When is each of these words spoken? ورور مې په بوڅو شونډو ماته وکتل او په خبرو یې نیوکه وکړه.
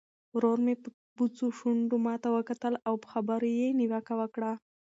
ورور 0.35 0.57
مې 0.65 0.73
په 0.83 0.89
بوڅو 1.15 1.47
شونډو 1.57 1.97
ماته 2.05 2.29
وکتل 2.37 2.73
او 2.87 2.93
په 3.01 3.07
خبرو 3.13 3.47
یې 3.59 3.67
نیوکه 3.79 4.13
وکړه. 4.21 4.51